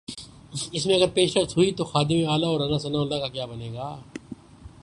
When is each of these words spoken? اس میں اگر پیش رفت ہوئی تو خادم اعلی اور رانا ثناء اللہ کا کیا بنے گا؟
اس 0.71 0.85
میں 0.85 0.95
اگر 0.95 1.07
پیش 1.13 1.37
رفت 1.37 1.57
ہوئی 1.57 1.71
تو 1.71 1.83
خادم 1.83 2.29
اعلی 2.29 2.45
اور 2.45 2.59
رانا 2.59 2.77
ثناء 2.77 2.99
اللہ 2.99 3.15
کا 3.15 3.27
کیا 3.27 3.45
بنے 3.45 3.69
گا؟ 3.73 3.95